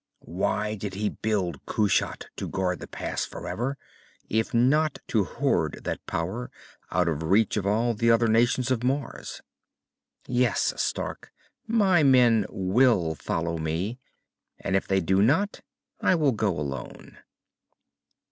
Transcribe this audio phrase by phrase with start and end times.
[0.31, 3.77] Why did he build Kushat to guard the pass forever,
[4.27, 6.49] if not to hoard that power
[6.89, 9.41] out of reach of all the other nations of Mars?
[10.25, 11.31] "Yes, Stark.
[11.67, 13.99] My men will follow me.
[14.59, 15.61] And if they do not,
[16.01, 17.19] I will go alone."